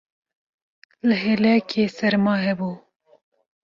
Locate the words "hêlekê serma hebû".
1.23-2.71